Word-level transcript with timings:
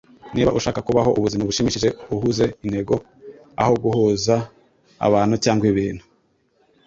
Niba 0.33 0.55
ushaka 0.59 0.79
kubaho 0.87 1.09
ubuzima 1.19 1.47
bushimishije, 1.49 1.89
uhuze 2.15 2.45
intego, 2.65 2.95
aho 3.61 3.73
guhuza 3.83 4.35
abantu 5.05 5.35
cyangwa 5.43 5.65
ibintu. 5.71 6.03